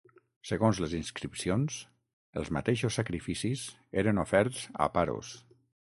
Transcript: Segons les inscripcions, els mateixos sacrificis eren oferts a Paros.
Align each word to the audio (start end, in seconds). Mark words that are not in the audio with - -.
Segons 0.51 0.79
les 0.83 0.95
inscripcions, 0.99 1.77
els 2.43 2.51
mateixos 2.59 2.99
sacrificis 3.03 3.69
eren 4.05 4.27
oferts 4.27 4.69
a 4.87 4.93
Paros. 4.99 5.35